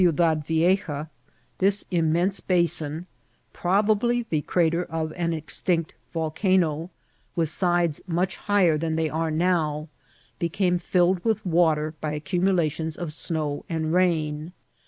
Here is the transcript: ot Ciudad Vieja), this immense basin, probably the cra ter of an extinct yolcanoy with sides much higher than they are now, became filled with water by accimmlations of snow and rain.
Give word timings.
ot 0.01 0.03
Ciudad 0.03 0.43
Vieja), 0.43 1.09
this 1.59 1.85
immense 1.91 2.39
basin, 2.39 3.05
probably 3.53 4.25
the 4.31 4.41
cra 4.41 4.71
ter 4.71 4.81
of 4.81 5.13
an 5.15 5.31
extinct 5.31 5.93
yolcanoy 6.15 6.89
with 7.35 7.49
sides 7.49 8.01
much 8.07 8.35
higher 8.37 8.79
than 8.79 8.95
they 8.95 9.11
are 9.11 9.29
now, 9.29 9.89
became 10.39 10.79
filled 10.79 11.23
with 11.23 11.45
water 11.45 11.93
by 12.01 12.19
accimmlations 12.19 12.97
of 12.97 13.13
snow 13.13 13.63
and 13.69 13.93
rain. 13.93 14.53